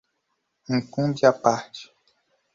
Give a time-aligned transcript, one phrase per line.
[0.69, 1.93] incumbe à parte